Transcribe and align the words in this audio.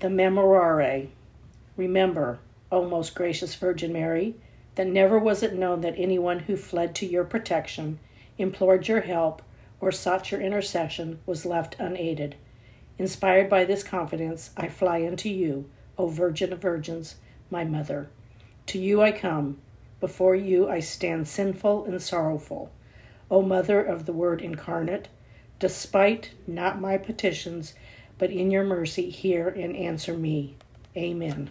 The 0.00 0.06
Memorare. 0.06 1.08
Remember, 1.76 2.38
O 2.70 2.88
most 2.88 3.16
gracious 3.16 3.56
Virgin 3.56 3.92
Mary, 3.92 4.36
that 4.76 4.86
never 4.86 5.18
was 5.18 5.42
it 5.42 5.54
known 5.54 5.80
that 5.80 5.98
anyone 5.98 6.40
who 6.40 6.56
fled 6.56 6.94
to 6.96 7.06
your 7.06 7.24
protection, 7.24 7.98
implored 8.38 8.86
your 8.86 9.00
help, 9.00 9.42
or 9.80 9.90
sought 9.90 10.30
your 10.30 10.40
intercession 10.40 11.18
was 11.26 11.44
left 11.44 11.74
unaided. 11.80 12.36
Inspired 12.96 13.50
by 13.50 13.64
this 13.64 13.82
confidence, 13.82 14.50
I 14.56 14.68
fly 14.68 15.04
unto 15.04 15.28
you, 15.28 15.68
O 15.98 16.06
Virgin 16.06 16.52
of 16.52 16.62
Virgins, 16.62 17.16
my 17.50 17.64
Mother. 17.64 18.08
To 18.66 18.78
you 18.78 19.02
I 19.02 19.10
come. 19.10 19.58
Before 19.98 20.36
you 20.36 20.68
I 20.68 20.78
stand 20.78 21.26
sinful 21.26 21.86
and 21.86 22.00
sorrowful. 22.00 22.70
O 23.32 23.42
Mother 23.42 23.82
of 23.82 24.06
the 24.06 24.12
Word 24.12 24.42
incarnate, 24.42 25.08
despite 25.58 26.30
not 26.46 26.80
my 26.80 26.98
petitions, 26.98 27.74
but 28.18 28.30
in 28.30 28.50
your 28.50 28.64
mercy 28.64 29.10
hear 29.10 29.48
and 29.48 29.76
answer 29.76 30.14
me. 30.14 30.56
Amen. 30.96 31.50